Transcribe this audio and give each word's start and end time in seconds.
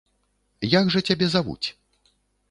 Як 0.79 0.85
жа 0.95 0.99
цябе 1.09 1.27
завуць? 1.35 1.67